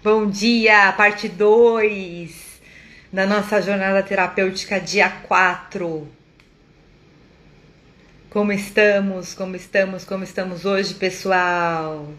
[0.00, 2.60] Bom dia, parte 2
[3.12, 6.06] da nossa jornada terapêutica, dia 4.
[8.30, 9.34] Como estamos?
[9.34, 10.04] Como estamos?
[10.04, 12.14] Como estamos hoje, pessoal?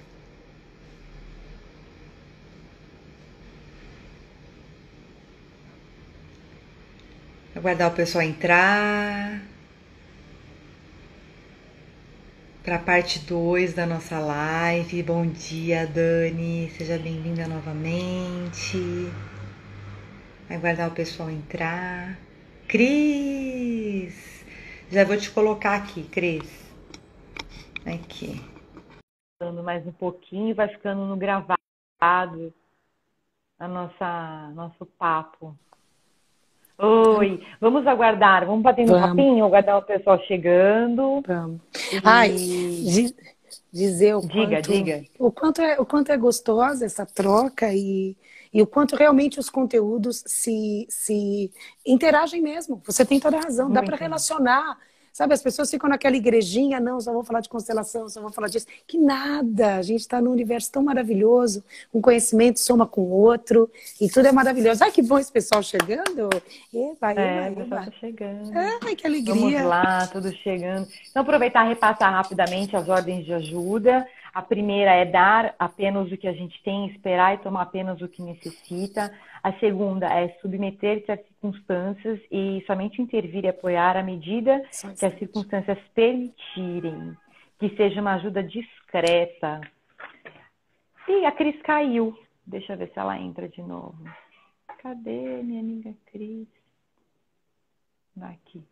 [7.56, 9.42] Aguardar o pessoal entrar.
[12.64, 15.02] Para a parte 2 da nossa live.
[15.04, 16.70] Bom dia, Dani.
[16.72, 18.78] Seja bem-vinda novamente.
[20.48, 22.18] Vai guardar o pessoal entrar.
[22.68, 24.46] Cris!
[24.92, 26.50] Já vou te colocar aqui, Cris.
[27.86, 28.42] Aqui.
[29.64, 31.58] Mais um pouquinho, vai ficando no gravado
[32.02, 35.58] a nossa nosso papo.
[36.82, 41.22] Oi, vamos aguardar, vamos bater um papinho, aguardar o pessoal chegando.
[41.28, 41.60] Vamos.
[41.92, 42.00] E...
[42.04, 42.36] Ai,
[43.72, 45.04] dizer o diga, quanto, diga.
[45.20, 48.16] O quanto é, o quanto é gostosa essa troca e,
[48.54, 51.52] e o quanto realmente os conteúdos se, se
[51.86, 52.82] interagem mesmo.
[52.86, 53.76] Você tem toda a razão, Muito.
[53.76, 54.78] dá para relacionar
[55.12, 58.48] Sabe, as pessoas ficam naquela igrejinha, não, só vou falar de constelação, só vou falar
[58.48, 58.68] disso.
[58.88, 59.76] Que nada!
[59.76, 64.28] A gente está num universo tão maravilhoso, um conhecimento soma com o outro, e tudo
[64.28, 64.84] é maravilhoso.
[64.84, 66.30] Ai, que bom esse pessoal chegando!
[66.74, 67.66] Eba, eba, é, eba.
[67.86, 68.52] Tá chegando.
[68.84, 69.34] Ai, que alegria!
[69.34, 70.88] Vamos lá, tudo chegando.
[71.10, 74.08] Então, aproveitar e repassar rapidamente as ordens de ajuda.
[74.34, 78.08] A primeira é dar apenas o que a gente tem, esperar e tomar apenas o
[78.08, 79.12] que necessita.
[79.44, 84.62] A segunda é submeter-se às circunstâncias e somente intervir e apoiar à medida
[84.98, 87.18] que as circunstâncias permitirem.
[87.60, 89.62] Que seja uma ajuda discreta.
[91.08, 92.18] E a Cris caiu.
[92.46, 93.98] Deixa eu ver se ela entra de novo.
[94.82, 96.48] Cadê minha amiga Cris?
[98.22, 98.64] Aqui.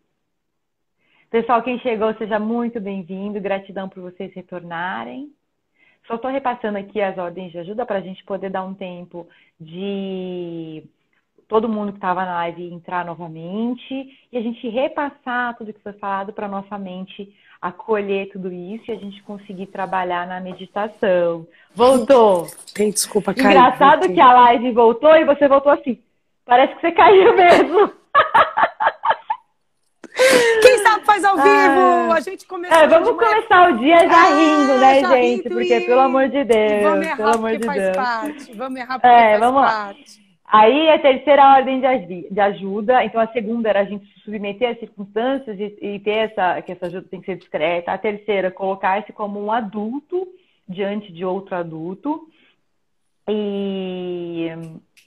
[1.29, 3.41] Pessoal, quem chegou, seja muito bem-vindo.
[3.41, 5.33] Gratidão por vocês retornarem.
[6.07, 9.27] Só estou repassando aqui as ordens de ajuda para a gente poder dar um tempo
[9.59, 10.83] de
[11.47, 15.93] todo mundo que estava na live entrar novamente e a gente repassar tudo que foi
[15.93, 21.45] falado para nossa mente acolher tudo isso e a gente conseguir trabalhar na meditação.
[21.73, 22.47] Voltou!
[22.73, 23.49] Tem desculpa, cara.
[23.49, 25.99] Engraçado que a live voltou e você voltou assim.
[26.45, 27.91] Parece que você caiu mesmo.
[30.61, 32.11] Quem sabe faz ao vivo?
[32.11, 32.77] Ah, a gente começou.
[32.77, 35.49] É, vamos começar o dia já ah, rindo, né, já gente?
[35.49, 36.83] Porque, pelo amor de Deus.
[36.83, 37.95] Vamos errar pelo amor de faz Deus.
[37.95, 38.53] parte.
[38.53, 40.19] Vamos errar porque é, faz vamos parte.
[40.19, 40.27] Lá.
[40.49, 41.81] Aí a terceira ordem
[42.31, 46.29] de ajuda, então a segunda era a gente se submeter às circunstâncias e, e ter
[46.29, 47.91] essa, que essa ajuda tem que ser discreta.
[47.91, 50.25] A terceira, colocar-se como um adulto
[50.67, 52.29] diante de outro adulto.
[53.29, 54.47] E,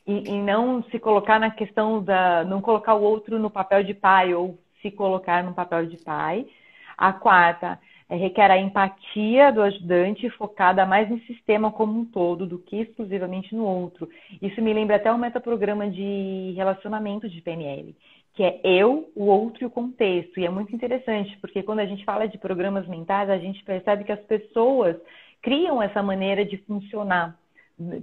[0.06, 2.44] e, e, não se colocar na questão da.
[2.44, 6.46] não colocar o outro no papel de pai ou se colocar no papel de pai.
[6.96, 7.78] A quarta
[8.10, 12.80] é, requer a empatia do ajudante focada mais no sistema como um todo do que
[12.80, 14.08] exclusivamente no outro.
[14.42, 17.94] Isso me lembra até o metaprograma de relacionamento de PNL,
[18.34, 20.40] que é eu, o outro e o contexto.
[20.40, 24.04] E é muito interessante, porque quando a gente fala de programas mentais, a gente percebe
[24.04, 24.96] que as pessoas
[25.40, 27.38] criam essa maneira de funcionar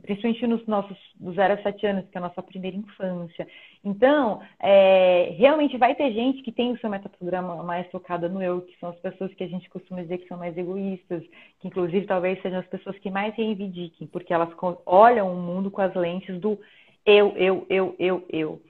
[0.01, 3.47] principalmente nos nossos dos 0 a 7 anos, que é a nossa primeira infância.
[3.83, 8.61] Então, é, realmente vai ter gente que tem o seu metaprograma mais focado no eu,
[8.61, 11.23] que são as pessoas que a gente costuma dizer que são mais egoístas,
[11.59, 14.49] que inclusive talvez sejam as pessoas que mais reivindiquem, porque elas
[14.85, 16.59] olham o mundo com as lentes do
[17.05, 18.61] eu, eu, eu, eu, eu.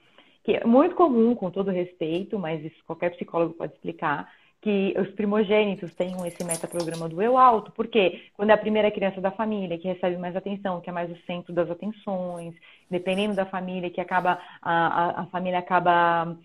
[0.44, 4.30] Que é muito comum, com todo respeito, mas isso qualquer psicólogo pode explicar,
[4.68, 9.18] que os primogênitos tenham esse metaprograma do eu alto, porque quando é a primeira criança
[9.18, 12.54] da família que recebe mais atenção, que é mais o centro das atenções,
[12.90, 16.36] dependendo da família, que acaba a, a, a família acaba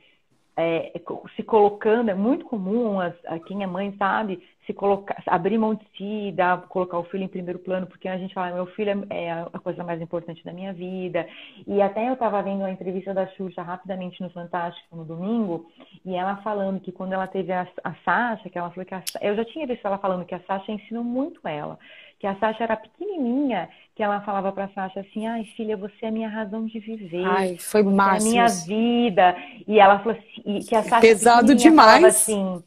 [0.55, 0.91] é,
[1.35, 5.73] se colocando, é muito comum, as, a, quem é mãe sabe, se colocar, abrir mão
[5.73, 9.05] de si, dar, colocar o filho em primeiro plano, porque a gente fala, meu filho
[9.09, 11.27] é, é a coisa mais importante da minha vida.
[11.67, 15.69] E até eu estava vendo a entrevista da Xuxa rapidamente no Fantástico no domingo,
[16.05, 19.03] e ela falando que quando ela teve a, a Sasha, que ela falou que a,
[19.21, 21.79] eu já tinha visto ela falando que a Sasha ensinou muito ela,
[22.23, 26.05] que a Sasha era pequenininha, que ela falava para a Sasha assim, ai filha, você
[26.05, 27.25] é a minha razão de viver.
[27.25, 28.25] Ai, foi massa.
[28.25, 29.35] É a minha vida.
[29.67, 32.05] E ela falou assim, que a Sasha Pesado demais.
[32.05, 32.63] assim,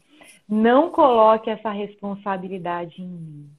[0.46, 3.50] não coloque essa responsabilidade em mim.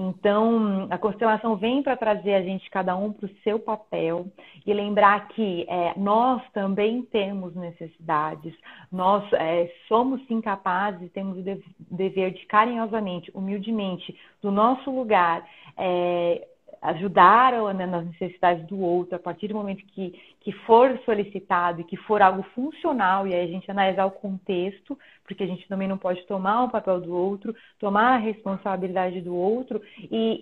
[0.00, 4.28] Então, a constelação vem para trazer a gente, cada um, para o seu papel
[4.64, 8.54] e lembrar que é, nós também temos necessidades,
[8.92, 11.42] nós é, somos incapazes e temos o
[11.90, 15.44] dever de carinhosamente, humildemente, do nosso lugar,
[15.76, 16.46] é,
[16.80, 21.84] ajudar né, nas necessidades do outro, a partir do momento que, que for solicitado e
[21.84, 25.88] que for algo funcional, e aí a gente analisar o contexto, porque a gente também
[25.88, 30.40] não pode tomar o papel do outro, tomar a responsabilidade do outro, e,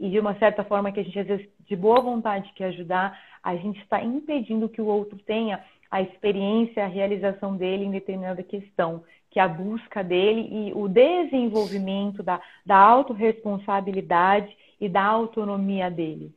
[0.00, 2.66] e, e de uma certa forma que a gente, às vezes, de boa vontade quer
[2.66, 7.90] ajudar, a gente está impedindo que o outro tenha a experiência, a realização dele em
[7.90, 15.04] determinada questão que é a busca dele e o desenvolvimento da, da autorresponsabilidade e da
[15.04, 16.32] autonomia dele.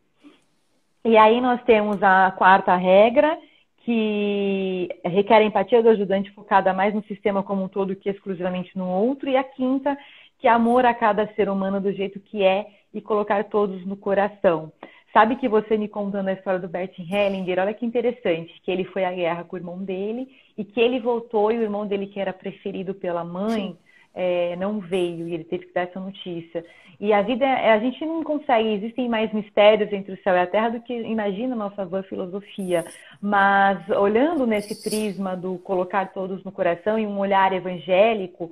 [1.05, 3.37] E aí nós temos a quarta regra,
[3.85, 8.77] que requer a empatia do ajudante focada mais no sistema como um todo que exclusivamente
[8.77, 9.97] no outro, e a quinta,
[10.39, 13.97] que é amor a cada ser humano do jeito que é e colocar todos no
[13.97, 14.71] coração.
[15.11, 18.83] Sabe que você me contando a história do Bert Hellinger, olha que interessante, que ele
[18.85, 22.07] foi à guerra com o irmão dele e que ele voltou e o irmão dele,
[22.07, 23.77] que era preferido pela mãe,
[24.13, 26.63] é, não veio e ele teve que dar essa notícia.
[26.99, 30.47] E a vida, a gente não consegue, existem mais mistérios entre o céu e a
[30.47, 32.85] terra do que imagina a nossa boa filosofia.
[33.21, 38.51] Mas olhando nesse prisma do colocar todos no coração e um olhar evangélico,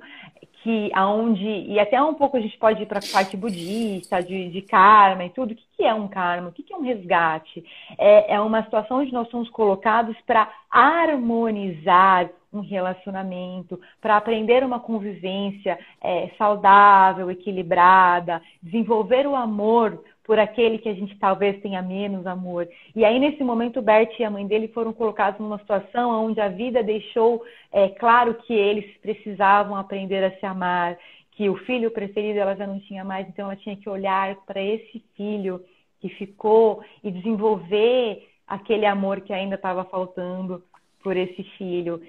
[0.62, 4.48] que aonde e até um pouco a gente pode ir para a parte budista de,
[4.48, 5.52] de, karma e tudo.
[5.52, 6.48] O que, que é um karma?
[6.48, 7.64] O que, que é um resgate?
[7.98, 14.78] É, é uma situação onde nós somos colocados para harmonizar um relacionamento, para aprender uma
[14.78, 22.26] convivência é, saudável, equilibrada, desenvolver o amor por aquele que a gente talvez tenha menos
[22.26, 22.68] amor.
[22.94, 26.40] E aí, nesse momento, o Bert e a mãe dele foram colocados numa situação onde
[26.40, 27.42] a vida deixou
[27.72, 30.96] é, claro que eles precisavam aprender a se amar,
[31.32, 34.62] que o filho preferido ela já não tinha mais, então ela tinha que olhar para
[34.62, 35.60] esse filho
[36.00, 40.62] que ficou e desenvolver aquele amor que ainda estava faltando
[41.02, 42.00] por esse filho.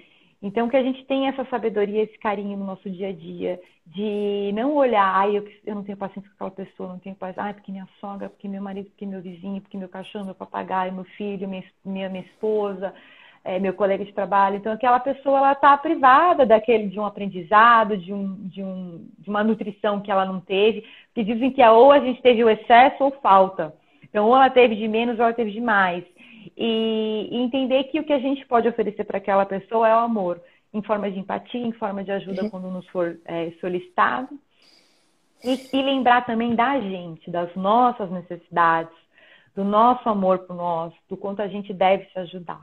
[0.44, 4.52] Então, que a gente tenha essa sabedoria, esse carinho no nosso dia a dia, de
[4.52, 7.54] não olhar, ai, eu, eu não tenho paciência com aquela pessoa, não tenho paciência, ai,
[7.54, 11.04] porque minha sogra, porque meu marido, porque meu vizinho, porque meu cachorro, meu papagaio, meu
[11.04, 12.94] filho, minha, minha, minha esposa,
[13.42, 14.56] é, meu colega de trabalho.
[14.56, 19.30] Então, aquela pessoa, ela está privada daquele, de um aprendizado, de, um, de, um, de
[19.30, 22.50] uma nutrição que ela não teve, que dizem que é ou a gente teve o
[22.50, 23.74] excesso ou falta.
[24.02, 26.04] Então, ou ela teve de menos ou ela teve de mais
[26.56, 30.00] e, e entender que o que a gente pode oferecer para aquela pessoa é o
[30.00, 30.40] amor,
[30.72, 32.50] em forma de empatia, em forma de ajuda uhum.
[32.50, 34.28] quando nos for é, solicitado.
[35.42, 38.94] E, e, lembrar também da gente, das nossas necessidades,
[39.54, 42.60] do nosso amor por nós, do quanto a gente deve se ajudar.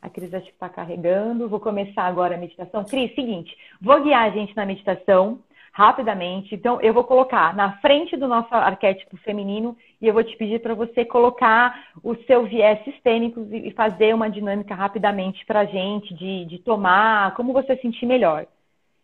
[0.00, 1.48] A Cris já está carregando.
[1.48, 2.84] Vou começar agora a meditação.
[2.84, 5.38] Cris, seguinte, vou guiar a gente na meditação
[5.72, 6.54] rapidamente.
[6.54, 10.60] Então, eu vou colocar na frente do nosso arquétipo feminino e eu vou te pedir
[10.60, 16.14] para você colocar o seu viés sistêmico e fazer uma dinâmica rapidamente para a gente
[16.14, 18.46] de, de tomar, como você sentir melhor.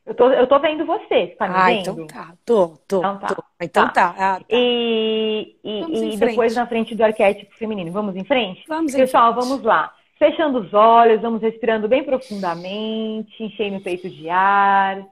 [0.04, 1.80] Eu tô, eu tô vendo você, tá me ah, vendo?
[1.80, 3.26] então tá, tô, tô, então tá.
[3.28, 3.44] Tô.
[3.60, 3.92] Então tá.
[3.92, 4.14] tá.
[4.16, 4.44] Ah, tá.
[4.48, 7.92] E, e, e depois na frente do arquétipo feminino.
[7.92, 8.64] Vamos em frente?
[8.66, 9.48] Vamos Pessoal, em frente.
[9.48, 9.92] vamos lá.
[10.18, 15.06] Fechando os olhos, vamos respirando bem profundamente, enchendo o peito de ar.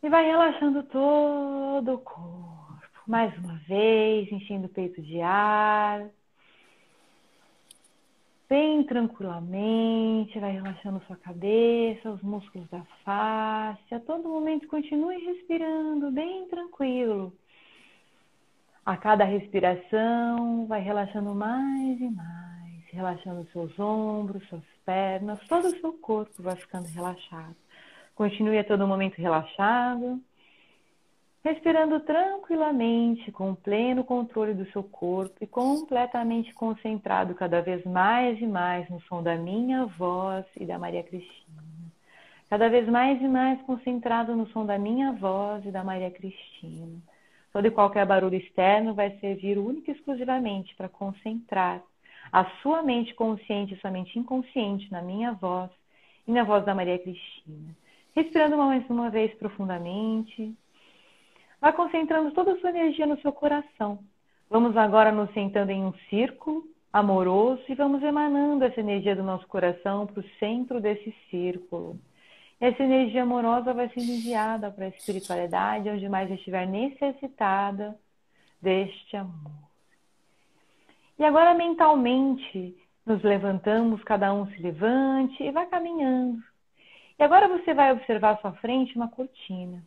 [0.00, 3.02] E vai relaxando todo o corpo.
[3.06, 6.08] Mais uma vez, enchendo o peito de ar.
[8.48, 13.92] Bem tranquilamente, vai relaxando sua cabeça, os músculos da face.
[13.92, 17.32] A todo momento, continue respirando bem tranquilo.
[18.86, 25.80] A cada respiração, vai relaxando mais e mais, relaxando seus ombros, suas pernas, todo o
[25.80, 27.56] seu corpo vai ficando relaxado.
[28.18, 30.20] Continue a todo momento relaxado
[31.44, 38.46] respirando tranquilamente, com pleno controle do seu corpo e completamente concentrado cada vez mais e
[38.46, 41.62] mais no som da minha voz e da Maria Cristina.
[42.50, 47.00] Cada vez mais e mais concentrado no som da minha voz e da Maria Cristina.
[47.52, 51.80] Todo e qualquer barulho externo vai servir única e exclusivamente para concentrar
[52.32, 55.70] a sua mente consciente e sua mente inconsciente na minha voz
[56.26, 57.74] e na voz da Maria Cristina.
[58.18, 60.52] Respirando mais uma vez profundamente,
[61.60, 64.00] Vai concentrando toda a sua energia no seu coração.
[64.50, 69.46] Vamos agora nos sentando em um círculo amoroso e vamos emanando essa energia do nosso
[69.46, 71.96] coração para o centro desse círculo.
[72.60, 77.96] Essa energia amorosa vai ser enviada para a espiritualidade, onde mais estiver necessitada
[78.60, 79.52] deste amor.
[81.16, 86.47] E agora, mentalmente, nos levantamos, cada um se levante e vai caminhando.
[87.18, 89.82] E agora você vai observar à sua frente uma cortina.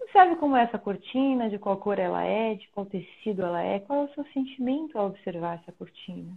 [0.00, 3.80] Observe como é essa cortina, de qual cor ela é, de qual tecido ela é,
[3.80, 6.32] qual é o seu sentimento ao observar essa cortina.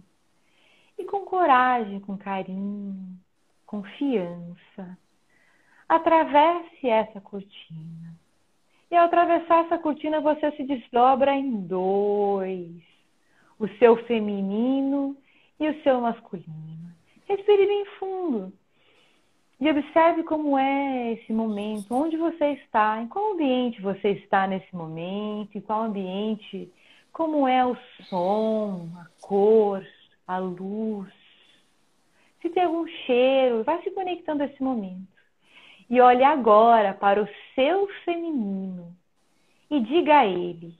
[0.98, 3.16] E com coragem, com carinho,
[3.64, 4.98] confiança,
[5.88, 8.14] atravesse essa cortina
[8.90, 12.82] E ao atravessar essa cortina, você se desdobra em dois:
[13.58, 15.16] o seu feminino
[15.60, 16.92] e o seu masculino.
[17.28, 18.52] Respire bem fundo.
[19.60, 24.74] E observe como é esse momento, onde você está, em qual ambiente você está nesse
[24.74, 26.72] momento, em qual ambiente,
[27.12, 27.76] como é o
[28.08, 29.86] som, a cor,
[30.26, 31.12] a luz.
[32.40, 35.06] Se tem algum cheiro, vai se conectando a esse momento.
[35.90, 38.96] E olhe agora para o seu feminino
[39.70, 40.74] e diga a ele: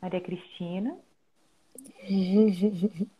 [0.00, 0.96] Maria Cristina.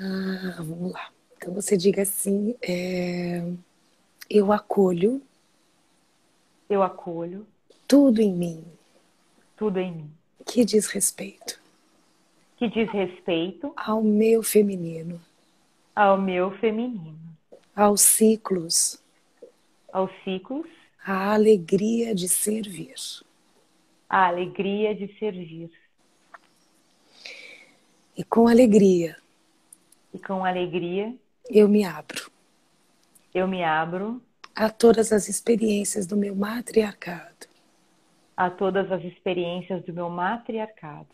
[0.00, 1.10] Ah, vamos lá.
[1.36, 3.42] Então você diga assim: é,
[4.30, 5.20] eu acolho.
[6.70, 7.46] Eu acolho.
[7.86, 8.64] Tudo em mim.
[9.56, 10.10] Tudo em mim.
[10.46, 11.60] Que diz respeito.
[12.56, 13.72] Que diz respeito.
[13.76, 15.20] Ao meu feminino.
[15.96, 17.18] Ao meu feminino.
[17.74, 19.02] Aos ciclos.
[19.92, 20.68] Aos ciclos.
[21.04, 22.94] A alegria de servir.
[24.08, 25.70] A alegria de servir.
[28.16, 29.16] E com alegria
[30.12, 31.14] e com alegria
[31.50, 32.30] eu me abro.
[33.34, 34.20] Eu me abro
[34.54, 37.46] a todas as experiências do meu matriarcado.
[38.36, 41.06] A todas as experiências do meu matriarcado.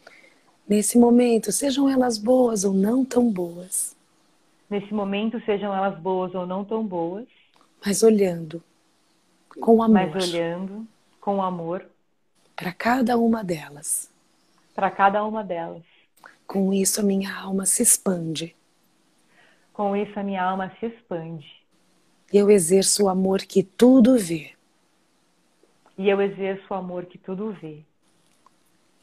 [0.69, 3.97] Nesse momento, sejam elas boas ou não tão boas.
[4.69, 7.27] Nesse momento, sejam elas boas ou não tão boas.
[7.85, 8.63] Mas olhando
[9.61, 10.11] com amor.
[10.11, 10.87] Mas olhando
[11.21, 11.87] com amor.
[12.57, 14.11] Para cada uma delas.
[14.75, 15.83] Para cada uma delas.
[16.47, 18.57] Com isso, a minha alma se expande
[19.75, 21.47] com isso, a minha alma se expande.
[22.33, 24.53] Eu exerço o amor que tudo vê.
[25.99, 27.81] E eu exerço o amor que tudo vê.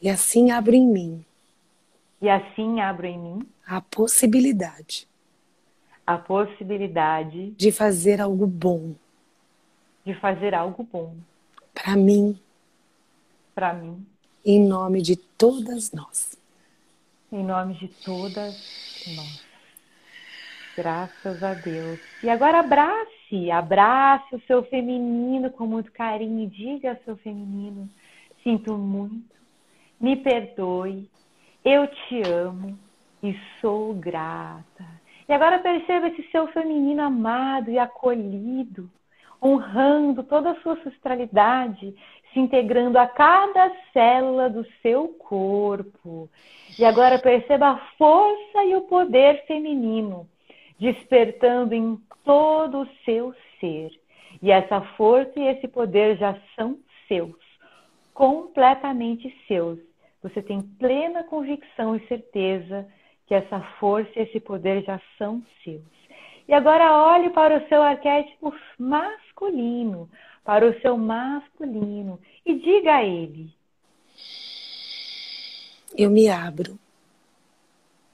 [0.00, 1.24] E assim abro em mim.
[2.20, 5.06] E assim abro em mim a possibilidade.
[6.06, 8.94] A possibilidade de fazer algo bom.
[10.04, 11.14] De fazer algo bom.
[11.72, 12.38] Para mim.
[13.54, 14.04] Para mim.
[14.44, 16.36] Em nome de todas nós.
[17.30, 18.54] Em nome de todas
[19.14, 19.51] nós.
[20.74, 22.00] Graças a Deus.
[22.22, 27.90] E agora abrace, abrace o seu feminino com muito carinho e diga ao seu feminino:
[28.42, 29.36] sinto muito,
[30.00, 31.10] me perdoe,
[31.62, 32.78] eu te amo
[33.22, 34.84] e sou grata.
[35.28, 38.90] E agora perceba esse seu feminino amado e acolhido,
[39.42, 41.94] honrando toda a sua ancestralidade,
[42.32, 46.30] se integrando a cada célula do seu corpo.
[46.78, 50.31] E agora perceba a força e o poder feminino
[50.78, 53.90] despertando em todo o seu ser.
[54.40, 57.36] E essa força e esse poder já são seus,
[58.14, 59.78] completamente seus.
[60.22, 62.86] Você tem plena convicção e certeza
[63.26, 65.82] que essa força e esse poder já são seus.
[66.48, 70.08] E agora olhe para o seu arquétipo masculino,
[70.44, 73.52] para o seu masculino e diga a ele:
[75.96, 76.78] Eu me abro.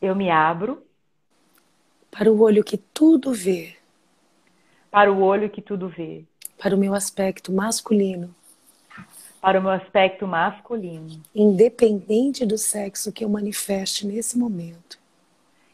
[0.01, 0.83] Eu me abro
[2.19, 3.77] para o olho que tudo vê.
[4.91, 6.25] Para o olho que tudo vê.
[6.61, 8.35] Para o meu aspecto masculino.
[9.41, 11.23] Para o meu aspecto masculino.
[11.33, 14.99] Independente do sexo que eu manifeste nesse momento.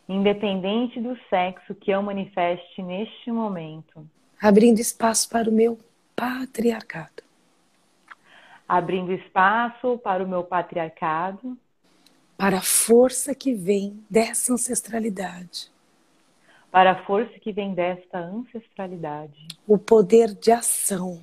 [0.07, 4.07] Independente do sexo que eu manifeste neste momento.
[4.39, 5.81] Abrindo espaço para o meu
[6.15, 7.23] patriarcado.
[8.69, 11.57] Abrindo espaço para o meu patriarcado.
[12.37, 15.73] Para a força que vem dessa ancestralidade
[16.75, 19.47] para a força que vem desta ancestralidade.
[19.65, 21.23] O poder de ação.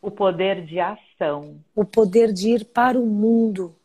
[0.00, 1.58] O poder de ação.
[1.76, 3.76] O poder de ir para o mundo.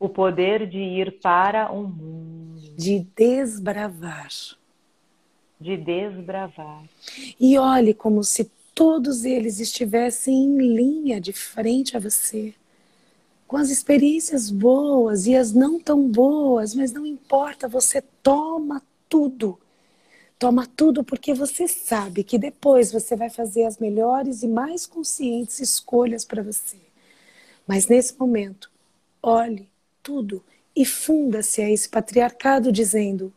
[0.00, 2.74] O poder de ir para o mundo.
[2.74, 4.30] De desbravar.
[5.60, 6.84] De desbravar.
[7.38, 12.54] E olhe como se todos eles estivessem em linha de frente a você.
[13.46, 18.82] Com as experiências boas e as não tão boas, mas não importa, você toma
[19.14, 19.60] tudo.
[20.40, 25.60] Toma tudo porque você sabe que depois você vai fazer as melhores e mais conscientes
[25.60, 26.78] escolhas para você.
[27.64, 28.68] Mas nesse momento,
[29.22, 29.70] olhe
[30.02, 30.42] tudo
[30.74, 33.32] e funda-se a esse patriarcado dizendo: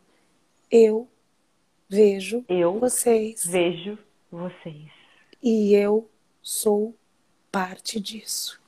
[0.68, 1.06] eu
[1.88, 3.46] vejo eu vocês.
[3.46, 3.96] Vejo
[4.32, 4.90] vocês.
[5.40, 6.10] E eu
[6.42, 6.92] sou
[7.52, 8.60] parte disso.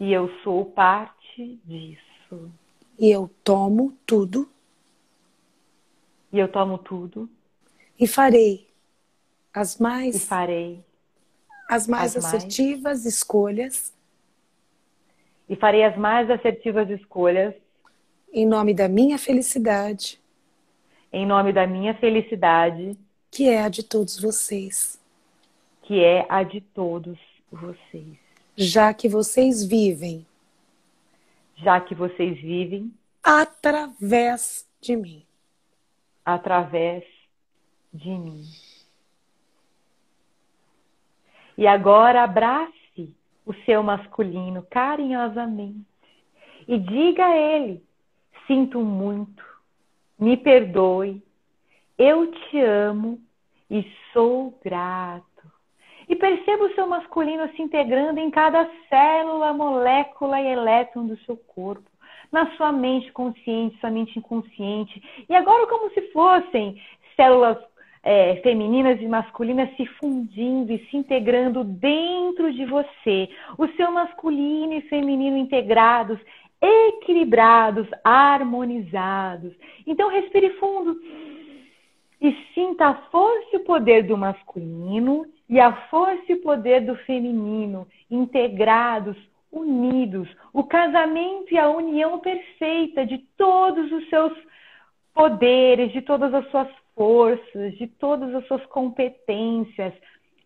[0.00, 2.50] E eu sou parte disso.
[2.98, 4.50] E eu tomo tudo
[6.32, 7.28] e eu tomo tudo.
[7.98, 8.68] E farei
[9.52, 10.16] as mais.
[10.16, 10.84] E farei.
[11.68, 13.92] As mais as assertivas mais, escolhas.
[15.48, 17.54] E farei as mais assertivas escolhas.
[18.32, 20.20] Em nome da minha felicidade.
[21.12, 22.96] Em nome da minha felicidade.
[23.30, 24.98] Que é a de todos vocês.
[25.82, 27.18] que é a de todos
[27.50, 28.16] vocês.
[28.56, 30.26] Já que vocês vivem.
[31.56, 32.92] Já que vocês vivem.
[33.22, 35.26] Através de mim.
[36.24, 37.04] Através
[37.92, 38.44] de mim.
[41.56, 43.14] E agora abrace
[43.44, 45.84] o seu masculino carinhosamente
[46.66, 47.82] e diga a ele:
[48.46, 49.44] sinto muito,
[50.18, 51.22] me perdoe,
[51.98, 53.20] eu te amo
[53.70, 55.26] e sou grato.
[56.08, 61.36] E perceba o seu masculino se integrando em cada célula, molécula e elétron do seu
[61.36, 61.88] corpo,
[62.32, 65.02] na sua mente consciente, sua mente inconsciente.
[65.28, 66.80] E agora, como se fossem
[67.14, 67.58] células
[68.02, 73.28] é, femininas e masculinas se fundindo e se integrando dentro de você.
[73.56, 76.18] O seu masculino e feminino integrados,
[76.60, 79.52] equilibrados, harmonizados.
[79.86, 80.98] Então, respire fundo
[82.20, 86.80] e sinta a força e o poder do masculino e a força e o poder
[86.80, 89.16] do feminino integrados,
[89.52, 94.32] unidos, o casamento e a união perfeita de todos os seus
[95.14, 99.92] poderes, de todas as suas forças, de todas as suas competências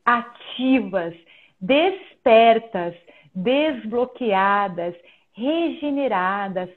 [0.05, 1.15] ativas,
[1.61, 2.95] despertas,
[3.35, 4.95] desbloqueadas,
[5.33, 6.69] regeneradas,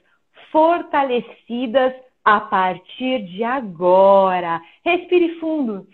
[0.52, 1.94] fortalecidas
[2.24, 4.60] a partir de agora.
[4.84, 5.86] Respire fundo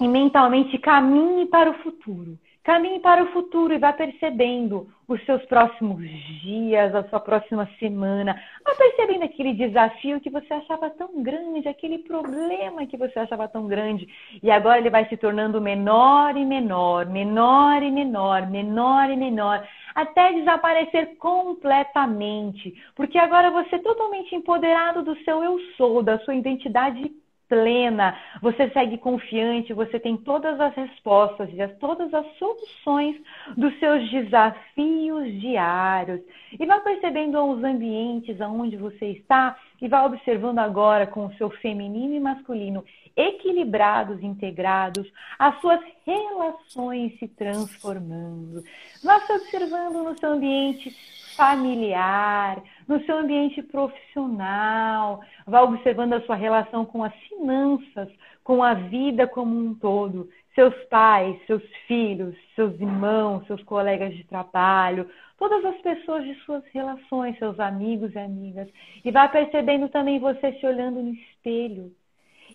[0.00, 2.38] e mentalmente caminhe para o futuro.
[2.66, 6.02] Caminhe para o futuro e vá percebendo os seus próximos
[6.42, 8.34] dias, a sua próxima semana.
[8.64, 13.68] Vá percebendo aquele desafio que você achava tão grande, aquele problema que você achava tão
[13.68, 14.08] grande.
[14.42, 19.64] E agora ele vai se tornando menor e menor, menor e menor, menor e menor,
[19.94, 22.74] até desaparecer completamente.
[22.96, 27.14] Porque agora você é totalmente empoderado do seu eu sou, da sua identidade
[27.48, 33.16] plena, você segue confiante, você tem todas as respostas e todas as soluções
[33.56, 36.20] dos seus desafios diários.
[36.58, 41.50] E vá percebendo os ambientes aonde você está e vá observando agora com o seu
[41.50, 42.84] feminino e masculino
[43.16, 48.62] equilibrados, integrados, as suas relações se transformando.
[49.02, 50.94] Vá se observando no seu ambiente
[51.36, 58.08] familiar, no seu ambiente profissional, vá observando a sua relação com as finanças,
[58.44, 64.24] com a vida como um todo, seus pais, seus filhos, seus irmãos, seus colegas de
[64.24, 68.68] trabalho, todas as pessoas de suas relações, seus amigos e amigas,
[69.04, 71.92] e vá percebendo também você se olhando no espelho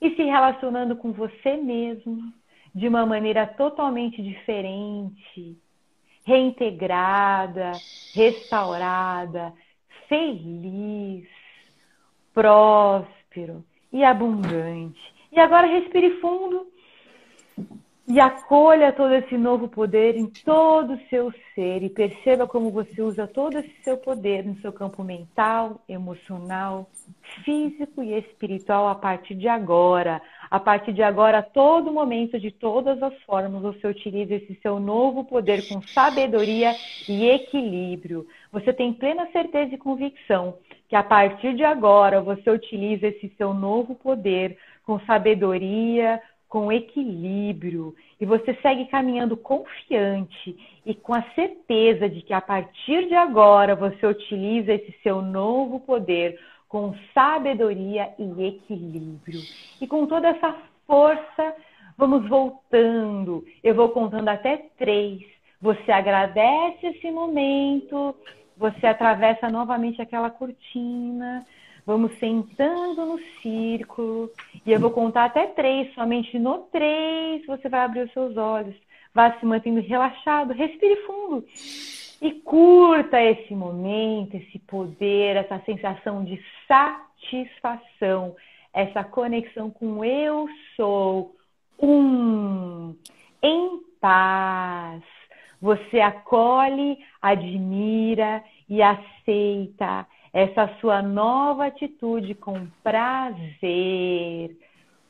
[0.01, 2.33] e se relacionando com você mesmo
[2.73, 5.57] de uma maneira totalmente diferente,
[6.25, 7.73] reintegrada,
[8.15, 9.53] restaurada,
[10.11, 11.25] feliz,
[12.33, 14.99] próspero e abundante.
[15.31, 16.67] E agora respire fundo
[18.05, 23.01] e acolha todo esse novo poder em todo o seu ser e perceba como você
[23.01, 26.89] usa todo esse seu poder no seu campo mental, emocional,
[27.45, 30.21] físico e espiritual a partir de agora.
[30.51, 34.81] A partir de agora, a todo momento, de todas as formas, você utiliza esse seu
[34.81, 36.75] novo poder com sabedoria
[37.07, 38.27] e equilíbrio.
[38.51, 40.57] Você tem plena certeza e convicção
[40.89, 47.95] que a partir de agora você utiliza esse seu novo poder com sabedoria, com equilíbrio
[48.19, 53.73] e você segue caminhando confiante e com a certeza de que a partir de agora
[53.73, 56.37] você utiliza esse seu novo poder
[56.71, 59.41] com sabedoria e equilíbrio.
[59.81, 60.55] E com toda essa
[60.87, 61.55] força,
[61.97, 63.45] vamos voltando.
[63.61, 65.21] Eu vou contando até três.
[65.61, 68.15] Você agradece esse momento,
[68.57, 71.45] você atravessa novamente aquela cortina
[71.85, 74.29] Vamos sentando no círculo.
[74.65, 75.93] E eu vou contar até três.
[75.93, 78.75] Somente no três você vai abrir os seus olhos.
[79.13, 80.53] Vá se mantendo relaxado.
[80.53, 81.43] Respire fundo.
[82.21, 86.39] E curta esse momento, esse poder, essa sensação de
[86.71, 88.33] satisfação,
[88.73, 91.35] essa conexão com eu sou
[91.77, 92.95] um
[93.43, 95.03] em paz.
[95.61, 104.55] Você acolhe, admira e aceita essa sua nova atitude com prazer.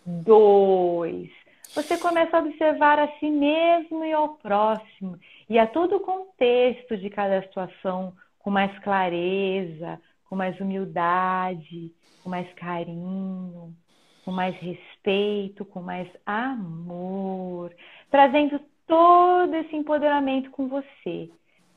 [0.04, 1.30] Dois,
[1.76, 6.98] você começa a observar a si mesmo e ao próximo e a todo o contexto
[6.98, 11.92] de cada situação com mais clareza, com mais humildade,
[12.24, 13.76] com mais carinho,
[14.24, 17.76] com mais respeito, com mais amor,
[18.10, 21.30] trazendo todo esse empoderamento com você.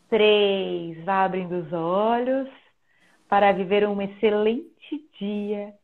[0.08, 2.48] Três, vá abrindo os olhos
[3.28, 5.74] para viver um excelente dia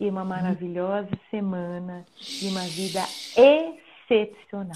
[0.00, 2.04] e uma maravilhosa semana
[2.42, 3.04] e uma vida
[4.10, 4.74] excepcional.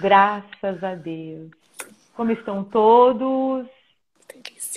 [0.00, 1.50] Graças a Deus.
[2.14, 3.77] Como estão todos?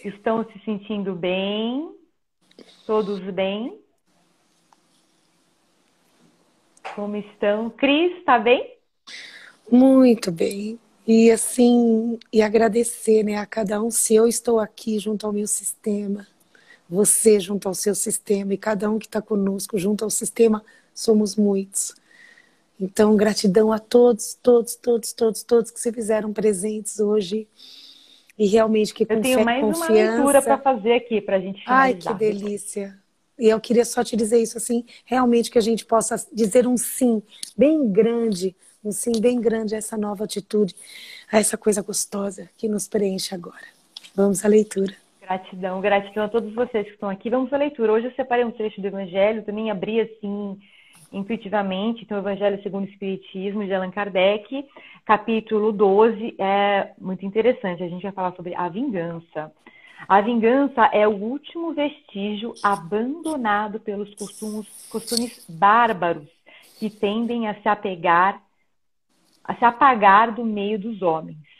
[0.04, 1.96] Estão se sentindo bem?
[2.86, 3.80] Todos bem?
[6.96, 7.70] Como estão?
[7.70, 8.78] Cris, está bem?
[9.72, 10.80] Muito bem.
[11.08, 15.48] E assim, e agradecer né, a cada um, se eu estou aqui junto ao meu
[15.48, 16.28] sistema,
[16.90, 21.36] você junto ao seu sistema, e cada um que está conosco junto ao sistema, somos
[21.36, 21.96] muitos.
[22.80, 27.48] Então, gratidão a todos, todos, todos, todos, todos que se fizeram presentes hoje.
[28.42, 29.94] E realmente que com Eu tenho mais confiança...
[29.94, 31.86] uma leitura para fazer aqui para a gente finalizar.
[31.86, 32.98] Ai, que delícia.
[33.38, 36.76] E eu queria só te dizer isso assim, realmente que a gente possa dizer um
[36.76, 37.22] sim
[37.56, 40.76] bem grande um sim bem grande a essa nova atitude,
[41.32, 43.68] a essa coisa gostosa que nos preenche agora.
[44.16, 44.96] Vamos à leitura.
[45.22, 47.30] Gratidão, gratidão a todos vocês que estão aqui.
[47.30, 47.94] Vamos à leitura.
[47.94, 50.60] Hoje eu separei um trecho do Evangelho, também abri assim
[51.12, 54.66] intuitivamente, então o Evangelho segundo o Espiritismo de Allan Kardec,
[55.06, 57.84] capítulo 12, é muito interessante.
[57.84, 59.52] A gente vai falar sobre a vingança.
[60.08, 66.28] A vingança é o último vestígio abandonado pelos costumes, costumes bárbaros
[66.80, 68.42] que tendem a se apegar
[69.44, 71.51] a se apagar do meio dos homens.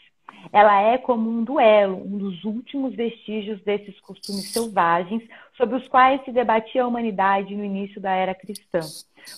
[0.52, 5.22] Ela é como um duelo, um dos últimos vestígios desses costumes selvagens
[5.56, 8.80] sobre os quais se debatia a humanidade no início da era cristã.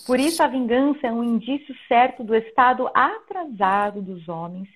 [0.07, 4.67] Por isso, a vingança é um indício certo do estado atrasado dos homens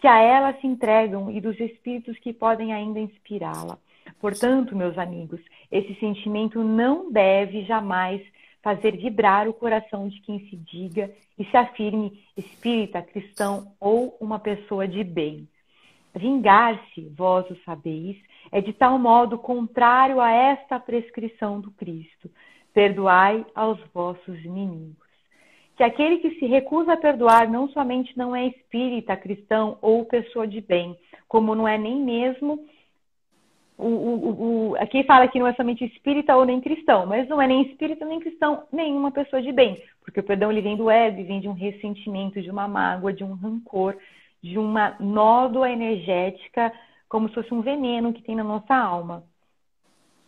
[0.00, 3.78] que a ela se entregam e dos espíritos que podem ainda inspirá-la.
[4.20, 8.20] Portanto, meus amigos, esse sentimento não deve jamais
[8.62, 14.38] fazer vibrar o coração de quem se diga e se afirme espírita, cristão ou uma
[14.38, 15.46] pessoa de bem.
[16.14, 18.16] Vingar-se, vós o sabeis,
[18.52, 22.30] é de tal modo contrário a esta prescrição do Cristo.
[22.72, 24.96] Perdoai aos vossos inimigos.
[25.76, 30.46] Que aquele que se recusa a perdoar não somente não é espírita, cristão ou pessoa
[30.46, 30.96] de bem,
[31.26, 32.64] como não é nem mesmo
[33.76, 37.42] o, o, o, aqui fala que não é somente espírita ou nem cristão, mas não
[37.42, 40.88] é nem espírita nem cristão, nenhuma pessoa de bem, porque o perdão ele vem do
[40.88, 43.96] ego, vem de um ressentimento, de uma mágoa, de um rancor,
[44.44, 46.70] de uma nódoa energética,
[47.08, 49.24] como se fosse um veneno que tem na nossa alma.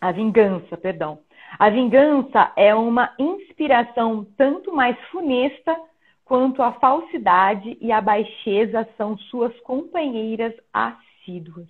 [0.01, 1.19] A vingança, perdão.
[1.59, 5.77] A vingança é uma inspiração tanto mais funesta
[6.25, 11.69] quanto a falsidade e a baixeza são suas companheiras assíduas.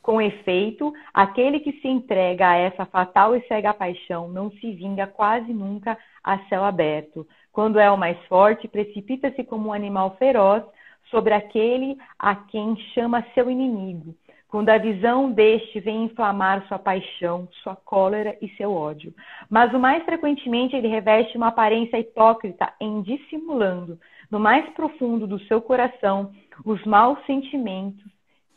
[0.00, 5.08] Com efeito, aquele que se entrega a essa fatal e cega paixão não se vinga
[5.08, 7.26] quase nunca a céu aberto.
[7.52, 10.62] Quando é o mais forte, precipita-se como um animal feroz
[11.10, 14.14] sobre aquele a quem chama seu inimigo.
[14.48, 19.14] Quando a visão deste vem inflamar sua paixão, sua cólera e seu ódio.
[19.48, 23.98] Mas o mais frequentemente ele reveste uma aparência hipócrita em dissimulando,
[24.30, 26.32] no mais profundo do seu coração,
[26.66, 28.04] os maus sentimentos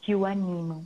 [0.02, 0.84] que o animam.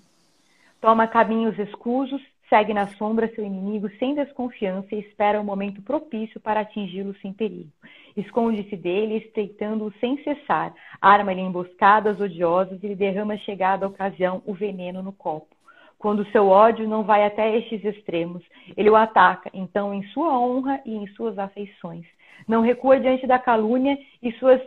[0.79, 5.81] Toma caminhos escusos, segue na sombra seu inimigo sem desconfiança e espera o um momento
[5.81, 7.69] propício para atingi-lo sem perigo.
[8.17, 10.73] Esconde-se dele, estreitando-o sem cessar.
[10.99, 15.55] Arma-lhe emboscadas odiosas e lhe derrama chegada a ocasião o veneno no copo.
[15.99, 18.43] Quando seu ódio não vai até estes extremos,
[18.75, 22.05] ele o ataca, então, em sua honra e em suas afeições.
[22.47, 24.62] Não recua diante da calúnia e suas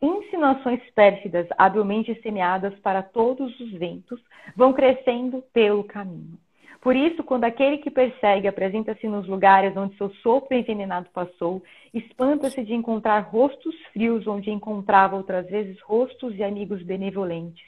[0.00, 4.20] insinuações pérfidas, habilmente semeadas para todos os ventos,
[4.56, 6.38] vão crescendo pelo caminho.
[6.80, 11.62] Por isso, quando aquele que persegue apresenta-se nos lugares onde seu sopro envenenado passou,
[11.92, 17.66] espanta-se de encontrar rostos frios onde encontrava outras vezes rostos de amigos benevolentes.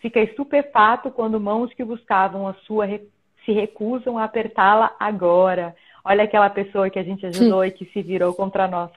[0.00, 2.86] Fica estupefato quando mãos que buscavam a sua
[3.44, 5.74] se recusam a apertá-la agora.
[6.04, 8.90] Olha aquela pessoa que a gente ajudou e que se virou contra nós.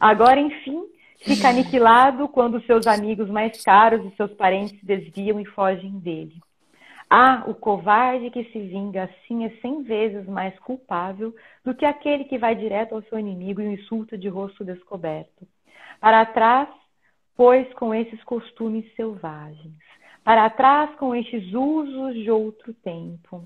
[0.00, 0.84] Agora, enfim,
[1.22, 6.34] Fica aniquilado quando seus amigos mais caros e seus parentes desviam e fogem dele.
[7.12, 12.22] Ah, o covarde que se vinga assim é cem vezes mais culpável do que aquele
[12.22, 15.44] que vai direto ao seu inimigo e o insulta de rosto descoberto.
[15.98, 16.68] Para trás,
[17.36, 19.74] pois, com esses costumes selvagens.
[20.22, 23.44] Para trás, com estes usos de outro tempo.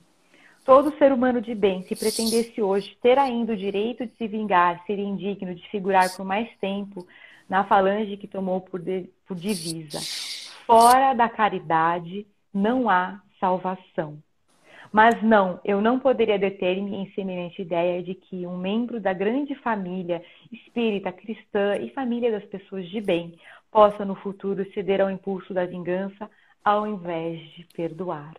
[0.63, 4.85] Todo ser humano de bem, se pretendesse hoje ter ainda o direito de se vingar,
[4.87, 7.07] seria indigno de figurar por mais tempo
[7.49, 10.01] na falange que tomou por, de, por divisa.
[10.67, 14.19] Fora da caridade não há salvação.
[14.91, 19.55] Mas não, eu não poderia deter-me em semelhante ideia de que um membro da grande
[19.57, 23.35] família espírita, cristã e família das pessoas de bem
[23.71, 26.31] possa no futuro ceder ao impulso da vingança
[26.65, 28.33] ao invés de perdoar.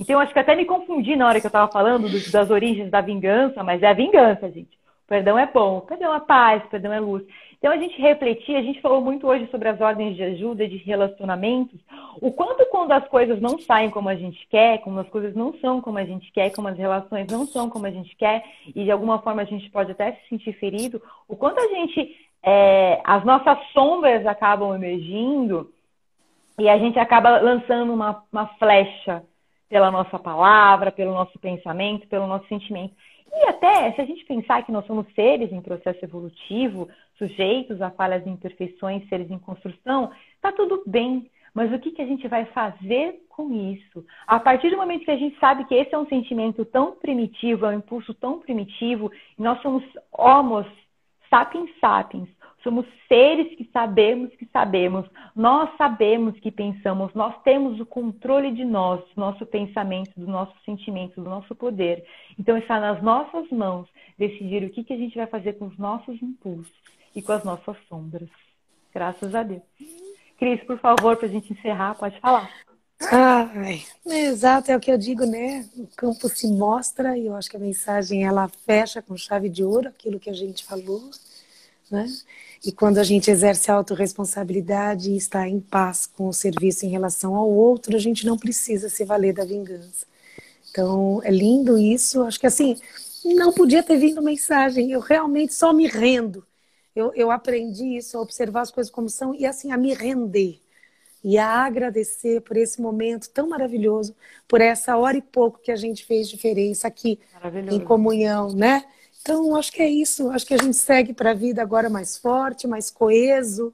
[0.00, 3.00] Então, acho que até me confundi na hora que eu estava falando das origens da
[3.00, 4.74] vingança, mas é a vingança, gente.
[5.04, 7.22] O perdão é bom, perdão é paz, perdão é luz.
[7.60, 10.78] Então a gente refletir, a gente falou muito hoje sobre as ordens de ajuda, de
[10.78, 11.78] relacionamentos,
[12.18, 15.52] o quanto quando as coisas não saem como a gente quer, como as coisas não
[15.60, 18.84] são como a gente quer, como as relações não são como a gente quer, e
[18.84, 22.98] de alguma forma a gente pode até se sentir ferido, o quanto a gente, é,
[23.04, 25.70] as nossas sombras acabam emergindo
[26.58, 29.22] e a gente acaba lançando uma, uma flecha
[29.68, 32.94] pela nossa palavra, pelo nosso pensamento, pelo nosso sentimento.
[33.32, 36.88] E até, se a gente pensar que nós somos seres em processo evolutivo,
[37.20, 41.30] sujeitos a falhas e imperfeições, seres em construção, tá tudo bem.
[41.52, 44.04] Mas o que, que a gente vai fazer com isso?
[44.26, 47.66] A partir do momento que a gente sabe que esse é um sentimento tão primitivo,
[47.66, 50.66] é um impulso tão primitivo, nós somos homos
[51.28, 52.28] sapiens sapiens,
[52.62, 55.06] Somos seres que sabemos que sabemos.
[55.34, 57.12] Nós sabemos que pensamos.
[57.14, 62.04] Nós temos o controle de nós, do nosso pensamento, do nosso sentimento, do nosso poder.
[62.38, 65.78] Então está nas nossas mãos decidir o que, que a gente vai fazer com os
[65.78, 68.28] nossos impulsos e com as nossas sombras.
[68.92, 69.62] Graças a Deus.
[70.38, 72.50] Cris, por favor, para a gente encerrar, pode falar.
[73.10, 75.66] Ai, exato, é o que eu digo, né?
[75.76, 79.64] O campo se mostra e eu acho que a mensagem ela fecha com chave de
[79.64, 81.10] ouro aquilo que a gente falou,
[81.90, 82.06] né?
[82.64, 86.90] E quando a gente exerce a autorresponsabilidade e está em paz com o serviço em
[86.90, 90.06] relação ao outro, a gente não precisa se valer da vingança.
[90.70, 92.22] Então, é lindo isso.
[92.22, 92.78] Acho que assim,
[93.24, 94.92] não podia ter vindo mensagem.
[94.92, 96.46] Eu realmente só me rendo.
[97.00, 100.60] Eu, eu aprendi isso, a observar as coisas como são e assim, a me render.
[101.22, 104.14] E a agradecer por esse momento tão maravilhoso,
[104.48, 107.18] por essa hora e pouco que a gente fez diferença aqui
[107.70, 108.84] em comunhão, né?
[109.20, 110.30] Então, acho que é isso.
[110.30, 113.72] Acho que a gente segue para a vida agora mais forte, mais coeso,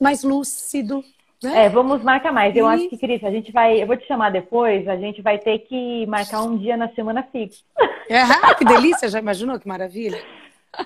[0.00, 1.04] mais lúcido.
[1.42, 1.66] Né?
[1.66, 2.56] É, vamos marcar mais.
[2.56, 2.74] Eu e...
[2.74, 3.80] acho que, Cris, a gente vai.
[3.80, 7.22] Eu vou te chamar depois, a gente vai ter que marcar um dia na semana
[7.22, 7.62] fixa.
[8.08, 9.08] É, que delícia!
[9.08, 10.20] Já imaginou que maravilha?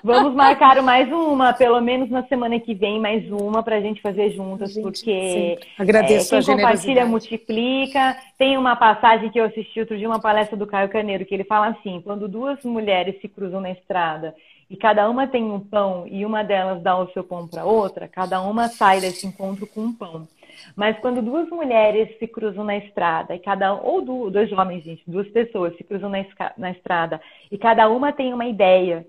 [0.01, 4.01] Vamos marcar mais uma, pelo menos na semana que vem, mais uma para a gente
[4.01, 8.15] fazer juntas, gente, porque Agradeço é, quem compartilha multiplica.
[8.37, 11.43] Tem uma passagem que eu assisti outro dia, uma palestra do Caio Caneiro, que ele
[11.43, 14.33] fala assim: quando duas mulheres se cruzam na estrada
[14.69, 18.07] e cada uma tem um pão e uma delas dá o seu pão para outra,
[18.07, 20.27] cada uma sai desse encontro com um pão.
[20.75, 24.01] Mas quando duas mulheres se cruzam na estrada, e cada ou
[24.31, 26.25] dois homens, gente, duas pessoas se cruzam na,
[26.57, 29.05] na estrada, e cada uma tem uma ideia,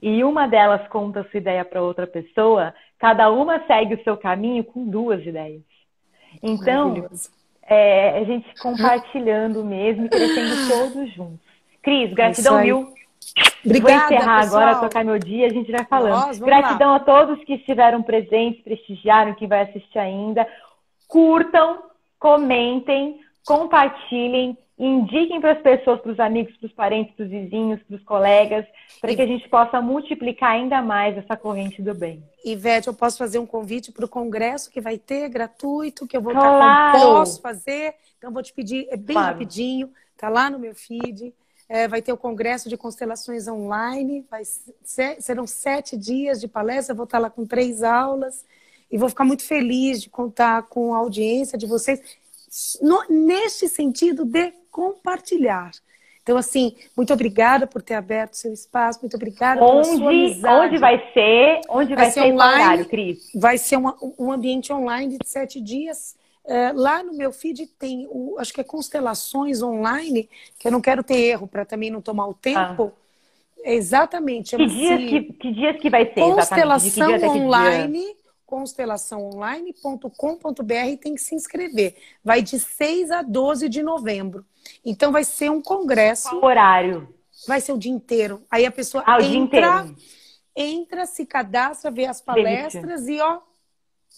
[0.00, 4.16] e uma delas conta a sua ideia para outra pessoa, cada uma segue o seu
[4.16, 5.62] caminho com duas ideias.
[6.42, 7.08] Então,
[7.62, 11.52] é, a gente compartilhando mesmo e crescendo todos juntos.
[11.82, 12.92] Cris, gratidão mil.
[13.64, 14.62] Obrigada, Vou encerrar pessoal.
[14.62, 16.38] agora, tocar meu dia, a gente vai falando.
[16.40, 16.96] gratidão lá.
[16.96, 20.46] a todos que estiveram presentes, prestigiaram, quem vai assistir ainda.
[21.06, 21.82] Curtam,
[22.18, 27.80] comentem, compartilhem indiquem para as pessoas, para os amigos, para os parentes, para os vizinhos,
[27.82, 28.66] para os colegas,
[29.00, 32.22] para que a gente possa multiplicar ainda mais essa corrente do bem.
[32.44, 36.22] Ivete, eu posso fazer um convite para o congresso que vai ter gratuito, que eu
[36.22, 36.54] vou claro.
[36.54, 37.94] estar posso fazer.
[38.18, 39.32] Então, vou te pedir, é bem claro.
[39.32, 41.34] rapidinho, tá lá no meu feed.
[41.68, 46.94] É, vai ter o Congresso de Constelações Online, vai ser, serão sete dias de palestra,
[46.94, 48.44] vou estar lá com três aulas
[48.90, 51.98] e vou ficar muito feliz de contar com a audiência de vocês
[52.82, 55.70] no, neste sentido de compartilhar.
[56.22, 60.66] Então, assim, muito obrigada por ter aberto seu espaço, muito obrigada onde, pela sua amizade.
[60.66, 61.60] Onde vai ser?
[61.68, 63.30] Onde vai, vai ser, ser online, horário, Cris?
[63.34, 66.16] Vai ser uma, um ambiente online de sete dias.
[66.44, 70.80] É, lá no meu feed tem, o, acho que é Constelações Online, que eu não
[70.80, 72.92] quero ter erro para também não tomar o tempo.
[72.96, 73.02] Ah.
[73.64, 74.56] Exatamente.
[74.56, 76.20] Que dias que, que dias que vai ser?
[76.20, 78.16] Constelação Online
[78.52, 81.96] constelaçãoonline.com.br tem que se inscrever.
[82.22, 84.44] Vai de 6 a 12 de novembro.
[84.84, 86.28] Então vai ser um congresso.
[86.28, 87.08] Qual horário?
[87.48, 88.42] Vai ser o dia inteiro.
[88.50, 89.86] Aí a pessoa ah, entra,
[90.54, 93.24] entra, se cadastra, vê as palestras Delícia.
[93.24, 93.38] e ó,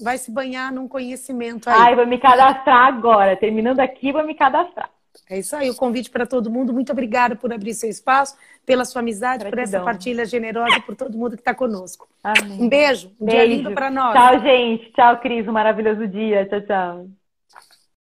[0.02, 1.76] vai se banhar num conhecimento aí.
[1.78, 3.36] Ai, vou me cadastrar agora.
[3.36, 4.90] Terminando aqui, vou me cadastrar.
[5.28, 6.72] É isso aí, o convite para todo mundo.
[6.72, 9.50] Muito obrigada por abrir seu espaço, pela sua amizade, Gratidão.
[9.50, 12.08] por essa partilha generosa, por todo mundo que está conosco.
[12.22, 12.62] Amém.
[12.62, 13.46] Um beijo, um beijo.
[13.46, 14.12] dia lindo para nós.
[14.12, 14.92] Tchau, gente.
[14.92, 15.48] Tchau, Cris.
[15.48, 16.46] Um maravilhoso dia.
[16.46, 17.23] Tchau, tchau.